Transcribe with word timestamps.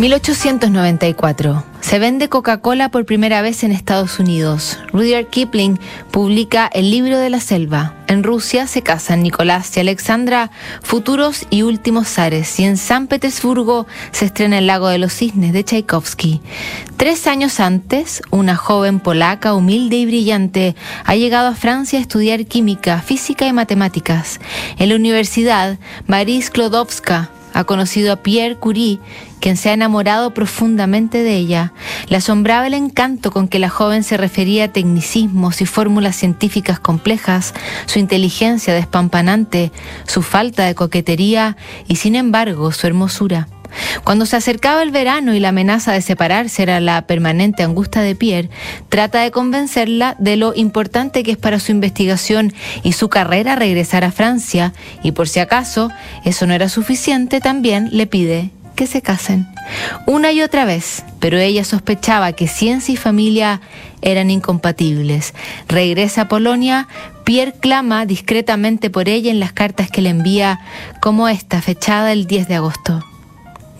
1894. 0.00 1.62
Se 1.82 1.98
vende 1.98 2.30
Coca-Cola 2.30 2.90
por 2.90 3.04
primera 3.04 3.42
vez 3.42 3.64
en 3.64 3.70
Estados 3.70 4.18
Unidos. 4.18 4.78
Rudyard 4.94 5.26
Kipling 5.26 5.78
publica 6.10 6.70
El 6.72 6.90
libro 6.90 7.18
de 7.18 7.28
la 7.28 7.38
selva. 7.38 7.96
En 8.06 8.22
Rusia 8.22 8.66
se 8.66 8.80
casan 8.80 9.22
Nicolás 9.22 9.76
y 9.76 9.80
Alexandra, 9.80 10.50
futuros 10.82 11.46
y 11.50 11.64
últimos 11.64 12.08
zares. 12.08 12.58
Y 12.58 12.64
en 12.64 12.78
San 12.78 13.08
Petersburgo 13.08 13.86
se 14.10 14.24
estrena 14.24 14.56
El 14.56 14.68
lago 14.68 14.88
de 14.88 14.96
los 14.96 15.12
cisnes 15.12 15.52
de 15.52 15.64
Tchaikovsky. 15.64 16.40
Tres 16.96 17.26
años 17.26 17.60
antes, 17.60 18.22
una 18.30 18.56
joven 18.56 19.00
polaca 19.00 19.52
humilde 19.52 19.96
y 19.96 20.06
brillante 20.06 20.76
ha 21.04 21.14
llegado 21.14 21.48
a 21.48 21.54
Francia 21.54 21.98
a 21.98 22.02
estudiar 22.02 22.46
química, 22.46 23.02
física 23.02 23.46
y 23.46 23.52
matemáticas. 23.52 24.40
En 24.78 24.88
la 24.88 24.96
universidad, 24.96 25.78
Marie 26.06 26.40
Sklodowska 26.40 27.28
ha 27.52 27.64
conocido 27.64 28.12
a 28.12 28.16
Pierre 28.16 28.56
Curie, 28.56 29.00
quien 29.40 29.56
se 29.56 29.70
ha 29.70 29.72
enamorado 29.72 30.32
profundamente 30.32 31.22
de 31.22 31.36
ella. 31.36 31.72
Le 32.08 32.16
asombraba 32.16 32.66
el 32.66 32.74
encanto 32.74 33.30
con 33.30 33.48
que 33.48 33.58
la 33.58 33.68
joven 33.68 34.02
se 34.04 34.16
refería 34.16 34.64
a 34.64 34.68
tecnicismos 34.68 35.60
y 35.60 35.66
fórmulas 35.66 36.16
científicas 36.16 36.80
complejas, 36.80 37.54
su 37.86 37.98
inteligencia 37.98 38.74
despampanante, 38.74 39.72
su 40.06 40.22
falta 40.22 40.64
de 40.64 40.74
coquetería 40.74 41.56
y, 41.86 41.96
sin 41.96 42.16
embargo, 42.16 42.72
su 42.72 42.86
hermosura. 42.86 43.48
Cuando 44.04 44.26
se 44.26 44.36
acercaba 44.36 44.82
el 44.82 44.90
verano 44.90 45.34
y 45.34 45.40
la 45.40 45.50
amenaza 45.50 45.92
de 45.92 46.02
separarse 46.02 46.62
era 46.62 46.80
la 46.80 47.02
permanente 47.02 47.62
angustia 47.62 48.02
de 48.02 48.14
Pierre, 48.14 48.50
trata 48.88 49.22
de 49.22 49.30
convencerla 49.30 50.16
de 50.18 50.36
lo 50.36 50.54
importante 50.54 51.22
que 51.22 51.32
es 51.32 51.38
para 51.38 51.60
su 51.60 51.72
investigación 51.72 52.52
y 52.82 52.92
su 52.92 53.08
carrera 53.08 53.56
regresar 53.56 54.04
a 54.04 54.12
Francia, 54.12 54.72
y 55.02 55.12
por 55.12 55.28
si 55.28 55.40
acaso 55.40 55.90
eso 56.24 56.46
no 56.46 56.54
era 56.54 56.68
suficiente, 56.68 57.40
también 57.40 57.88
le 57.92 58.06
pide 58.06 58.50
que 58.80 58.86
se 58.86 59.02
casen. 59.02 59.46
Una 60.06 60.32
y 60.32 60.40
otra 60.40 60.64
vez, 60.64 61.04
pero 61.18 61.38
ella 61.38 61.64
sospechaba 61.64 62.32
que 62.32 62.48
ciencia 62.48 62.94
y 62.94 62.96
familia 62.96 63.60
eran 64.00 64.30
incompatibles. 64.30 65.34
Regresa 65.68 66.22
a 66.22 66.28
Polonia, 66.28 66.88
Pierre 67.24 67.52
clama 67.52 68.06
discretamente 68.06 68.88
por 68.88 69.08
ella 69.08 69.30
en 69.30 69.38
las 69.38 69.52
cartas 69.52 69.90
que 69.90 70.00
le 70.00 70.08
envía, 70.08 70.60
como 71.00 71.28
esta, 71.28 71.60
fechada 71.60 72.12
el 72.12 72.26
10 72.26 72.48
de 72.48 72.54
agosto. 72.54 73.09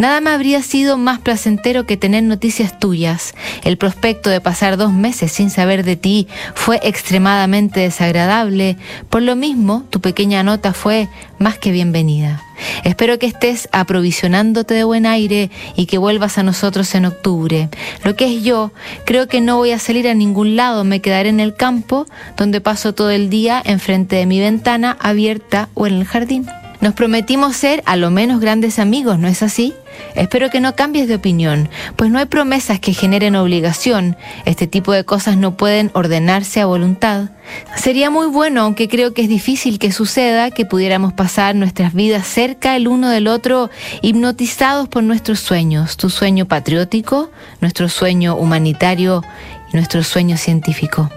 Nada 0.00 0.22
me 0.22 0.30
habría 0.30 0.62
sido 0.62 0.96
más 0.96 1.18
placentero 1.18 1.84
que 1.84 1.98
tener 1.98 2.22
noticias 2.22 2.78
tuyas. 2.78 3.34
El 3.64 3.76
prospecto 3.76 4.30
de 4.30 4.40
pasar 4.40 4.78
dos 4.78 4.94
meses 4.94 5.30
sin 5.30 5.50
saber 5.50 5.84
de 5.84 5.96
ti 5.96 6.26
fue 6.54 6.80
extremadamente 6.82 7.80
desagradable. 7.80 8.78
Por 9.10 9.20
lo 9.20 9.36
mismo, 9.36 9.84
tu 9.90 10.00
pequeña 10.00 10.42
nota 10.42 10.72
fue 10.72 11.10
más 11.38 11.58
que 11.58 11.70
bienvenida. 11.70 12.42
Espero 12.82 13.18
que 13.18 13.26
estés 13.26 13.68
aprovisionándote 13.72 14.72
de 14.72 14.84
buen 14.84 15.04
aire 15.04 15.50
y 15.76 15.84
que 15.84 15.98
vuelvas 15.98 16.38
a 16.38 16.44
nosotros 16.44 16.94
en 16.94 17.04
octubre. 17.04 17.68
Lo 18.02 18.16
que 18.16 18.34
es 18.34 18.42
yo, 18.42 18.72
creo 19.04 19.28
que 19.28 19.42
no 19.42 19.58
voy 19.58 19.72
a 19.72 19.78
salir 19.78 20.08
a 20.08 20.14
ningún 20.14 20.56
lado, 20.56 20.82
me 20.82 21.02
quedaré 21.02 21.28
en 21.28 21.40
el 21.40 21.54
campo, 21.54 22.06
donde 22.38 22.62
paso 22.62 22.94
todo 22.94 23.10
el 23.10 23.28
día 23.28 23.60
enfrente 23.62 24.16
de 24.16 24.24
mi 24.24 24.40
ventana 24.40 24.96
abierta 24.98 25.68
o 25.74 25.86
en 25.86 25.92
el 25.96 26.06
jardín. 26.06 26.46
Nos 26.80 26.94
prometimos 26.94 27.56
ser 27.56 27.82
a 27.84 27.96
lo 27.96 28.10
menos 28.10 28.40
grandes 28.40 28.78
amigos, 28.78 29.18
¿no 29.18 29.28
es 29.28 29.42
así? 29.42 29.74
Espero 30.14 30.48
que 30.48 30.60
no 30.60 30.74
cambies 30.74 31.08
de 31.08 31.16
opinión, 31.16 31.68
pues 31.96 32.10
no 32.10 32.18
hay 32.18 32.24
promesas 32.24 32.80
que 32.80 32.94
generen 32.94 33.36
obligación. 33.36 34.16
Este 34.46 34.66
tipo 34.66 34.92
de 34.92 35.04
cosas 35.04 35.36
no 35.36 35.58
pueden 35.58 35.90
ordenarse 35.92 36.60
a 36.60 36.66
voluntad. 36.66 37.30
Sería 37.76 38.08
muy 38.08 38.28
bueno, 38.28 38.62
aunque 38.62 38.88
creo 38.88 39.12
que 39.12 39.22
es 39.22 39.28
difícil 39.28 39.78
que 39.78 39.92
suceda, 39.92 40.50
que 40.50 40.64
pudiéramos 40.64 41.12
pasar 41.12 41.54
nuestras 41.54 41.92
vidas 41.92 42.26
cerca 42.26 42.76
el 42.76 42.88
uno 42.88 43.10
del 43.10 43.28
otro, 43.28 43.68
hipnotizados 44.00 44.88
por 44.88 45.02
nuestros 45.02 45.40
sueños, 45.40 45.98
tu 45.98 46.08
sueño 46.08 46.46
patriótico, 46.46 47.30
nuestro 47.60 47.90
sueño 47.90 48.36
humanitario 48.36 49.22
y 49.70 49.76
nuestro 49.76 50.02
sueño 50.02 50.38
científico. 50.38 51.10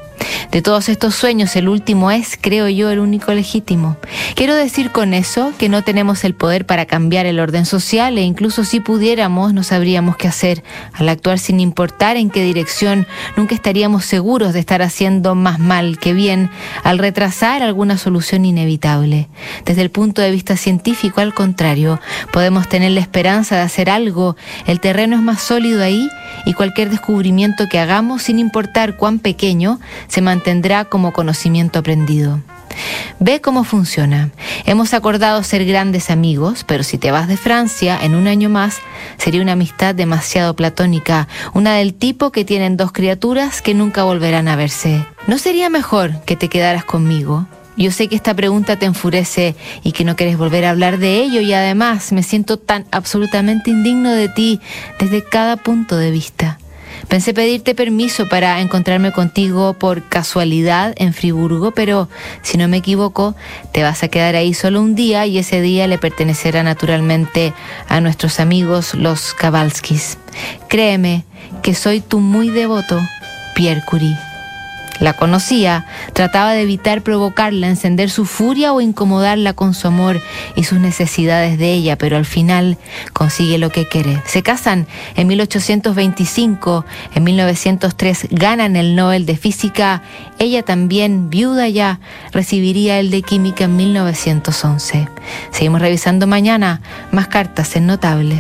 De 0.54 0.62
todos 0.62 0.88
estos 0.88 1.16
sueños, 1.16 1.56
el 1.56 1.68
último 1.68 2.12
es, 2.12 2.38
creo 2.40 2.70
yo, 2.70 2.92
el 2.92 3.00
único 3.00 3.34
legítimo. 3.34 3.98
Quiero 4.36 4.54
decir 4.54 4.92
con 4.92 5.16
eso 5.16 5.52
que 5.58 5.68
no 5.68 5.82
tenemos 5.82 6.24
el 6.24 6.36
poder 6.36 6.68
para 6.68 6.86
cambiar 6.86 7.26
el 7.26 7.40
orden 7.40 7.66
social 7.66 8.20
e 8.20 8.22
incluso 8.22 8.64
si 8.64 8.80
pudiéramos 8.80 9.52
no 9.56 9.64
sabríamos 9.64 10.16
qué 10.16 10.28
hacer. 10.28 10.64
Al 10.94 11.10
actuar 11.10 11.40
sin 11.40 11.60
importar 11.60 12.18
en 12.18 12.30
qué 12.30 12.44
dirección, 12.44 13.08
nunca 13.36 13.56
estaríamos 13.56 14.06
seguros 14.06 14.54
de 14.54 14.60
estar 14.60 14.84
haciendo 14.84 15.34
más 15.34 15.58
mal 15.58 15.98
que 15.98 16.14
bien 16.14 16.52
al 16.84 17.00
retrasar 17.00 17.64
alguna 17.64 17.98
solución 17.98 18.46
inevitable. 18.46 19.30
Desde 19.66 19.82
el 19.82 19.90
punto 19.90 20.22
de 20.22 20.30
vista 20.30 20.56
científico, 20.56 21.20
al 21.20 21.34
contrario, 21.34 22.00
podemos 22.32 22.70
tener 22.70 22.92
la 22.92 23.00
esperanza 23.00 23.56
de 23.56 23.64
hacer 23.64 23.90
algo. 23.90 24.36
El 24.68 24.80
terreno 24.80 25.16
es 25.16 25.24
más 25.24 25.42
sólido 25.42 25.82
ahí 25.82 26.08
y 26.46 26.54
cualquier 26.54 26.92
descubrimiento 26.92 27.68
que 27.70 27.80
hagamos, 27.80 28.22
sin 28.22 28.38
importar 28.38 28.98
cuán 28.98 29.18
pequeño, 29.18 29.80
se 30.08 30.22
mantendrá 30.44 30.84
como 30.84 31.14
conocimiento 31.14 31.80
aprendido. 31.80 32.42
Ve 33.20 33.40
cómo 33.40 33.64
funciona. 33.64 34.32
Hemos 34.66 34.94
acordado 34.94 35.42
ser 35.42 35.64
grandes 35.64 36.10
amigos, 36.10 36.66
pero 36.68 36.84
si 36.84 36.98
te 36.98 37.12
vas 37.12 37.30
de 37.30 37.38
Francia 37.38 37.98
en 38.04 38.14
un 38.14 38.28
año 38.28 38.50
más, 38.50 38.80
sería 39.18 39.42
una 39.42 39.54
amistad 39.54 39.96
demasiado 39.96 40.54
platónica, 40.54 41.30
una 41.54 41.76
del 41.76 41.94
tipo 41.94 42.34
que 42.34 42.44
tienen 42.44 42.76
dos 42.76 42.92
criaturas 42.92 43.62
que 43.62 43.74
nunca 43.74 44.04
volverán 44.04 44.50
a 44.50 44.58
verse. 44.58 45.06
¿No 45.28 45.38
sería 45.38 45.70
mejor 45.70 46.20
que 46.26 46.36
te 46.36 46.50
quedaras 46.50 46.84
conmigo? 46.84 47.48
Yo 47.78 47.92
sé 47.92 48.10
que 48.10 48.16
esta 48.18 48.34
pregunta 48.34 48.78
te 48.78 48.86
enfurece 48.86 49.56
y 49.82 49.94
que 49.94 50.04
no 50.04 50.18
quieres 50.18 50.38
volver 50.38 50.66
a 50.66 50.72
hablar 50.72 50.98
de 50.98 51.22
ello 51.22 51.40
y 51.40 51.54
además 51.54 52.12
me 52.12 52.22
siento 52.22 52.58
tan 52.58 52.86
absolutamente 52.92 53.70
indigno 53.72 54.12
de 54.12 54.28
ti 54.28 54.60
desde 55.00 55.24
cada 55.24 55.56
punto 55.56 55.96
de 55.96 56.12
vista. 56.12 56.60
Pensé 57.08 57.34
pedirte 57.34 57.76
permiso 57.76 58.28
para 58.28 58.60
encontrarme 58.62 59.12
contigo 59.12 59.74
por 59.74 60.04
casualidad 60.04 60.94
en 60.98 61.14
Friburgo, 61.14 61.72
pero 61.72 62.10
si 62.42 62.58
no 62.58 62.68
me 62.68 62.78
equivoco, 62.78 63.36
te 63.72 63.84
vas 63.84 64.04
a 64.04 64.08
quedar 64.08 64.36
ahí 64.36 64.54
solo 64.54 64.82
un 64.82 64.96
día 64.96 65.26
y 65.26 65.38
ese 65.38 65.62
día 65.62 65.88
le 65.88 65.98
pertenecerá 65.98 66.64
naturalmente 66.64 67.54
a 67.88 68.02
nuestros 68.02 68.40
amigos 68.40 68.96
los 68.96 69.34
Kavalskis. 69.34 70.18
Créeme 70.68 71.26
que 71.62 71.76
soy 71.76 72.02
tu 72.02 72.20
muy 72.20 72.50
devoto, 72.50 73.00
Pierre 73.56 73.84
Curie. 73.86 74.33
La 75.04 75.12
conocía, 75.12 75.86
trataba 76.14 76.54
de 76.54 76.62
evitar 76.62 77.02
provocarla, 77.02 77.68
encender 77.68 78.10
su 78.10 78.24
furia 78.24 78.72
o 78.72 78.80
incomodarla 78.80 79.52
con 79.52 79.74
su 79.74 79.90
amor 79.90 80.22
y 80.56 80.64
sus 80.64 80.80
necesidades 80.80 81.58
de 81.58 81.74
ella, 81.74 81.98
pero 81.98 82.16
al 82.16 82.24
final 82.24 82.78
consigue 83.12 83.58
lo 83.58 83.70
que 83.70 83.86
quiere. 83.86 84.22
Se 84.26 84.44
casan 84.44 84.88
en 85.18 85.28
1825, 85.28 86.86
en 87.16 87.24
1903 87.26 88.28
ganan 88.32 88.78
el 88.78 88.96
Nobel 88.96 89.26
de 89.26 89.36
Física, 89.36 90.04
ella 90.40 90.64
también, 90.64 91.30
viuda 91.30 91.68
ya, 91.68 92.00
recibiría 92.32 92.98
el 93.02 93.12
de 93.12 93.24
Química 93.24 93.66
en 93.66 93.76
1911. 93.76 95.10
Seguimos 95.52 95.82
revisando 95.82 96.28
mañana 96.28 96.80
más 97.12 97.28
cartas 97.28 97.76
en 97.76 97.88
Notables. 97.88 98.32